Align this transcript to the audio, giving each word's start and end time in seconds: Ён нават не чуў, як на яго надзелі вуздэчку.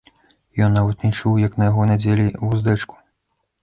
Ён 0.67 0.73
нават 0.77 1.05
не 1.07 1.13
чуў, 1.19 1.37
як 1.45 1.53
на 1.61 1.71
яго 1.71 1.87
надзелі 1.95 2.29
вуздэчку. 2.43 3.03